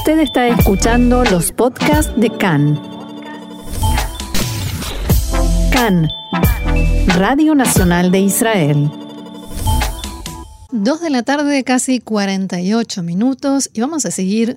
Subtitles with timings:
[0.00, 2.80] Usted está escuchando los podcasts de CAN.
[5.70, 6.08] CAN,
[7.18, 8.90] Radio Nacional de Israel.
[10.72, 14.56] Dos de la tarde, casi 48 minutos, y vamos a seguir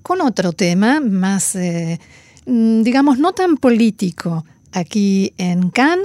[0.00, 2.00] con otro tema más, eh,
[2.46, 5.98] mm, digamos, no tan político aquí en CAN.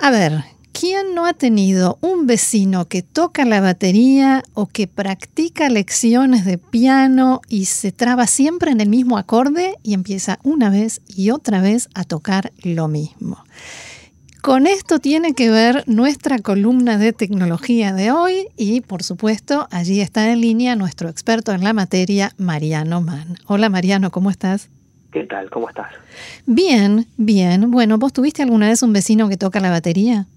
[0.00, 0.44] A ver,
[0.78, 6.56] ¿Quién no ha tenido un vecino que toca la batería o que practica lecciones de
[6.56, 11.60] piano y se traba siempre en el mismo acorde y empieza una vez y otra
[11.60, 13.42] vez a tocar lo mismo?
[14.40, 20.00] Con esto tiene que ver nuestra columna de tecnología de hoy y, por supuesto, allí
[20.00, 23.36] está en línea nuestro experto en la materia, Mariano Mann.
[23.48, 24.70] Hola Mariano, ¿cómo estás?
[25.10, 25.50] ¿Qué tal?
[25.50, 25.90] ¿Cómo estás?
[26.46, 27.72] Bien, bien.
[27.72, 30.28] Bueno, ¿vos tuviste alguna vez un vecino que toca la batería?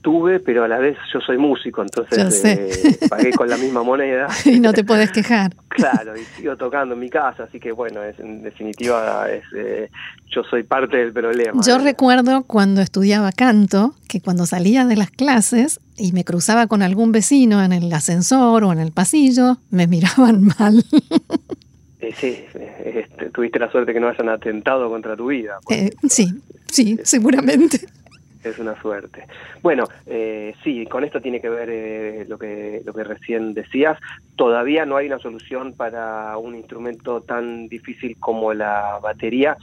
[0.00, 4.28] Tuve, pero a la vez yo soy músico, entonces eh, pagué con la misma moneda.
[4.44, 5.56] y no te puedes quejar.
[5.68, 9.90] claro, y sigo tocando en mi casa, así que bueno, es, en definitiva es, eh,
[10.28, 11.60] yo soy parte del problema.
[11.66, 16.82] Yo recuerdo cuando estudiaba canto, que cuando salía de las clases y me cruzaba con
[16.82, 20.84] algún vecino en el ascensor o en el pasillo, me miraban mal.
[22.00, 22.44] Eh, sí,
[22.84, 25.58] este, tuviste la suerte que no hayan atentado contra tu vida.
[26.08, 26.32] sí,
[26.70, 27.80] sí, seguramente
[28.42, 29.26] es una suerte.
[29.62, 33.98] Bueno, eh, sí, con esto tiene que ver eh, lo que lo que recién decías.
[34.36, 39.56] Todavía no hay una solución para un instrumento tan difícil como la batería.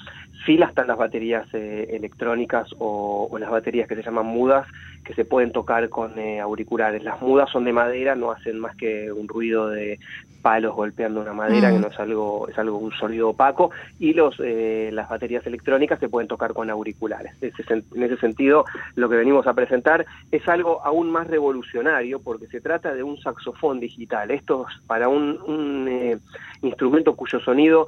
[0.45, 4.67] Sí están las baterías eh, electrónicas o, las baterías que se llaman mudas,
[5.05, 7.03] que se pueden tocar con eh, auriculares.
[7.03, 9.99] Las mudas son de madera, no hacen más que un ruido de
[10.41, 11.81] palos golpeando una madera, que mm.
[11.81, 16.09] no es algo, es algo un sonido opaco, y los eh, las baterías electrónicas se
[16.09, 17.33] pueden tocar con auriculares.
[17.41, 22.61] en ese sentido, lo que venimos a presentar es algo aún más revolucionario, porque se
[22.61, 24.29] trata de un saxofón digital.
[24.29, 26.21] Esto es para un, un
[26.61, 27.87] instrumento cuyo sonido,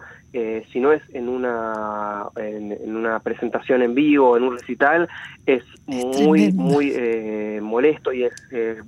[0.71, 5.07] si no es en una en, una presentación en vivo, en un recital,
[5.45, 8.33] es, muy, muy eh, molesto y es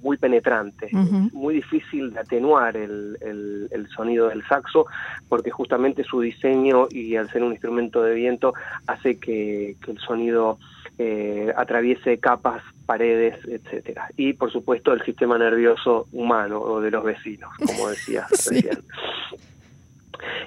[0.01, 0.89] muy penetrante.
[0.91, 4.85] muy difícil de atenuar el, el, sonido del saxo,
[5.27, 8.53] porque justamente su diseño y al ser un instrumento de viento
[8.87, 10.59] hace que, el sonido
[10.97, 14.09] eh, atraviese capas, paredes, etcétera.
[14.17, 18.79] Y por supuesto el sistema nervioso humano o de los vecinos, como decía recién.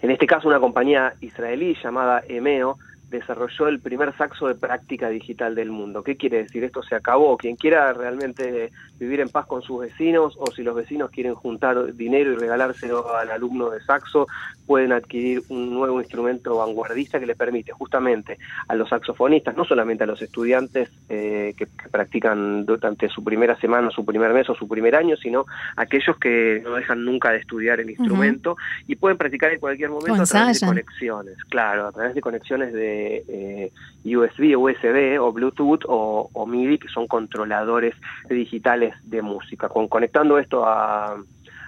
[0.03, 2.77] En este caso, una compañía israelí llamada EMEO
[3.13, 6.03] desarrolló el primer saxo de práctica digital del mundo.
[6.03, 6.65] ¿Qué quiere decir?
[6.65, 7.37] Esto se acabó.
[7.37, 11.95] Quien quiera realmente vivir en paz con sus vecinos o si los vecinos quieren juntar
[11.95, 14.27] dinero y regalárselo al alumno de saxo,
[14.67, 20.05] pueden adquirir un nuevo instrumento vanguardista que le permite justamente a los saxofonistas, no solamente
[20.05, 24.67] a los estudiantes eh, que, practican durante su primera semana, su primer mes o su
[24.67, 25.45] primer año, sino
[25.77, 28.57] aquellos que no dejan nunca de estudiar el instrumento
[28.87, 32.73] y pueden practicar en cualquier momento a través de conexiones, claro, a través de conexiones
[32.73, 33.73] de eh,
[34.05, 37.95] USB, USB o Bluetooth o, MIDI, que son controladores
[38.29, 39.69] digitales de música.
[39.69, 41.17] Con, conectando esto a,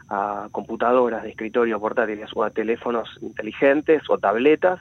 [0.09, 4.81] a computadoras de escritorio portátiles o a teléfonos inteligentes o tabletas,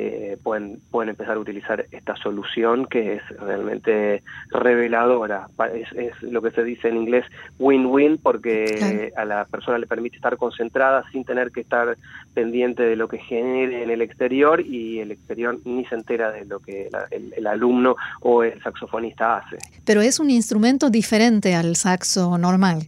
[0.00, 5.48] eh, pueden, pueden empezar a utilizar esta solución que es realmente reveladora.
[5.74, 7.24] Es, lo que se dice en inglés
[7.58, 11.96] win-win porque a la persona le permite estar concentrada sin tener que estar
[12.32, 16.44] pendiente de lo que genere en el exterior y el exterior ni se entera de
[16.44, 19.58] lo que el, alumno o el saxofonista hace.
[19.84, 22.86] Pero es un instrumento diferente al saxo normal.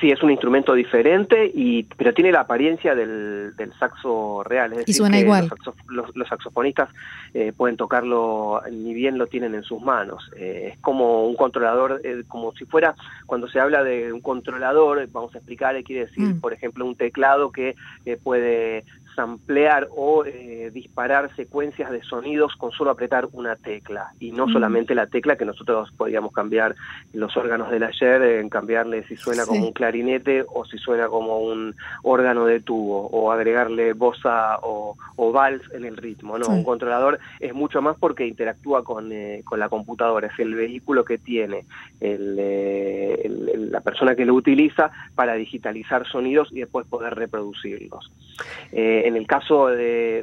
[0.00, 4.72] Sí, es un instrumento diferente, y pero tiene la apariencia del, del saxo real.
[4.74, 5.50] Es y suena igual.
[5.88, 6.90] Los, saxofonistas
[7.34, 10.30] eh, pueden tocarlo, ni bien lo tienen en sus manos.
[10.36, 12.94] Eh, es como un controlador, eh, como si fuera,
[13.26, 16.40] cuando se habla de un controlador, vamos a explicar, quiere decir, mm.
[16.40, 17.74] por ejemplo, un teclado que
[18.22, 18.84] puede
[19.18, 24.52] ampliar o eh, disparar secuencias de sonidos con solo apretar una tecla y no mm.
[24.52, 26.74] solamente la tecla que nosotros podíamos cambiar
[27.12, 31.38] los órganos del ayer, en cambiarle si suena como un clarinete o si suena como
[31.38, 36.38] un órgano de tubo o agregarle bossa o, o vals en el ritmo.
[36.38, 36.48] ¿no?
[36.48, 41.04] Un controlador es mucho más porque interactúa con, eh, con la computadora, es el vehículo
[41.04, 41.64] que tiene
[42.00, 48.10] eh, el, la persona que lo utiliza para digitalizar sonidos y después poder reproducirlos.
[48.72, 50.20] Eh, en el caso de,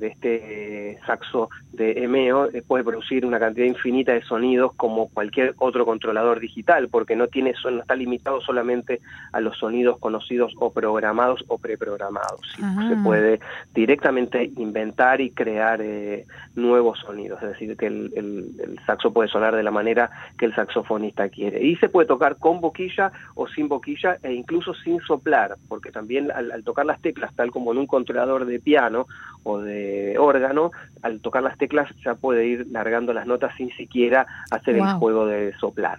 [0.00, 5.84] este saxo de EMEO, eh, puede producir una cantidad infinita de sonidos como cualquier otro
[5.84, 9.00] controlador digital, porque no, tiene, no está limitado solamente
[9.32, 12.40] a los sonidos conocidos o programados o preprogramados.
[12.56, 13.40] Se puede
[13.74, 16.24] directamente inventar y crear eh,
[16.54, 20.54] nuevos sonidos, es decir, que el, el saxo puede sonar de la manera que el
[20.54, 21.64] saxofonista quiere.
[21.64, 26.30] Y se puede tocar con boquilla o sin boquilla e incluso sin soplar, porque también
[26.30, 29.06] al, tocar las teclas, tal como en un control de piano
[29.42, 30.70] o de órgano,
[31.02, 35.26] al tocar las teclas ya puede ir largando las notas sin siquiera hacer el juego
[35.26, 35.98] de soplar.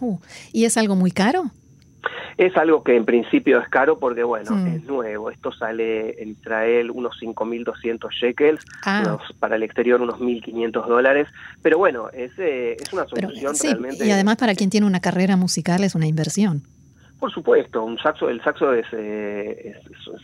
[0.00, 0.18] Uh,
[0.52, 1.50] ¿Y es algo muy caro?
[2.36, 4.66] Es algo que en principio es caro porque, bueno, mm.
[4.68, 5.30] es nuevo.
[5.30, 9.18] Esto sale en Israel unos 5.200 shekels, ah.
[9.40, 11.28] para el exterior unos 1.500 dólares.
[11.62, 14.06] Pero bueno, es, eh, es una solución realmente.
[14.06, 16.62] Y además para quien tiene una carrera musical es una inversión.
[17.18, 19.74] Por supuesto, un saxo, el saxo es, eh,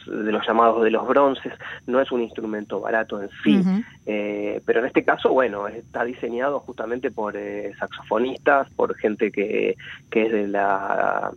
[0.07, 1.53] de los llamados de los bronces,
[1.87, 3.61] no es un instrumento barato en sí,
[4.07, 9.77] eh, pero en este caso, bueno, está diseñado justamente por eh, saxofonistas, por gente que,
[10.09, 11.33] que es de la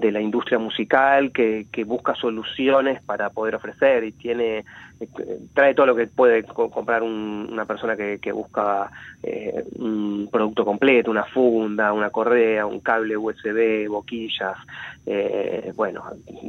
[0.00, 4.64] de la industria musical que, que busca soluciones para poder ofrecer y tiene
[5.54, 8.90] trae todo lo que puede comprar una persona que, que busca
[9.22, 14.56] eh, un producto completo, una funda, una correa, un cable USB, boquillas,
[15.06, 16.04] eh, bueno,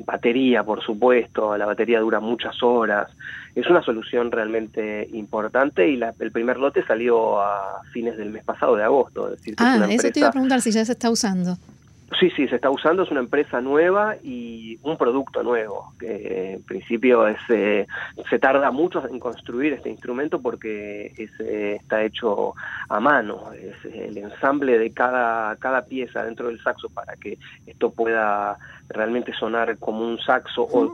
[0.06, 3.10] batería, por supuesto, la batería dura muchas horas.
[3.56, 8.76] Es una solución realmente importante y el primer lote salió a fines del mes pasado,
[8.76, 9.30] de agosto.
[9.30, 11.58] decir, ah, eso te iba a preguntar si ya se está usando.
[12.22, 16.62] Sí, sí, se está usando, es una empresa nueva y un producto nuevo, que en
[16.62, 17.88] principio es, eh,
[18.30, 22.54] se tarda mucho en construir este instrumento porque es, eh, está hecho
[22.90, 27.92] a mano, es el ensamble de cada, cada pieza dentro del saxo para que esto
[27.92, 28.56] pueda
[28.90, 30.92] realmente sonar como un saxo o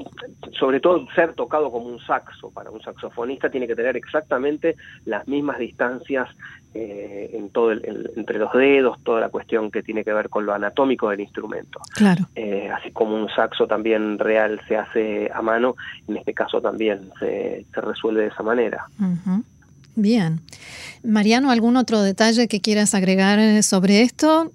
[0.58, 4.76] sobre todo ser tocado como un saxo para un saxofonista tiene que tener exactamente
[5.06, 6.30] las mismas distancias
[6.78, 10.46] eh, en todo el, entre los dedos toda la cuestión que tiene que ver con
[10.46, 15.42] lo anatómico del instrumento claro eh, así como un saxo también real se hace a
[15.42, 15.76] mano
[16.08, 18.86] en este caso también se, se resuelve de esa manera
[20.00, 20.42] Bien.
[21.04, 24.52] Mariano, ¿algún otro detalle que quieras agregar sobre esto?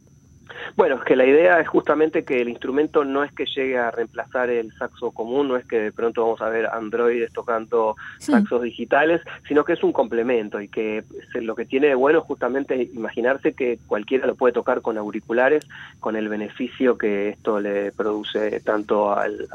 [0.76, 3.90] Bueno, es que la idea es justamente que el instrumento no es que llegue a
[3.90, 8.62] reemplazar el saxo común, no es que de pronto vamos a ver androides tocando saxos
[8.62, 11.04] digitales, sino que es un complemento y que
[11.34, 15.66] lo que tiene de bueno es justamente imaginarse que cualquiera lo puede tocar con auriculares,
[16.00, 19.48] con el beneficio que esto le produce tanto al,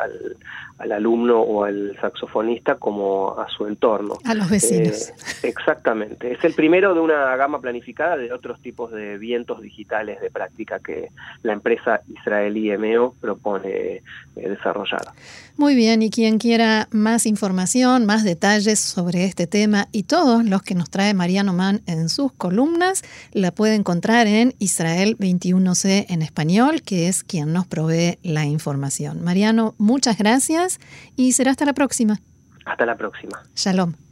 [0.77, 4.17] al, alumno o al saxofonista como a su entorno.
[4.23, 5.09] A los vecinos.
[5.09, 6.31] Eh, exactamente.
[6.31, 10.79] Es el primero de una gama planificada de otros tipos de vientos digitales de práctica
[10.79, 11.06] que
[11.43, 14.03] la empresa israelí EMEO propone eh,
[14.35, 15.01] desarrollar.
[15.57, 20.61] Muy bien, y quien quiera más información, más detalles sobre este tema y todos los
[20.61, 26.21] que nos trae Mariano Mann en sus columnas, la puede encontrar en Israel 21C en
[26.21, 29.23] español, que es quien nos provee la información.
[29.23, 30.79] Mariano, muchas gracias
[31.15, 32.19] y será hasta la próxima.
[32.65, 33.43] Hasta la próxima.
[33.55, 34.06] Shalom.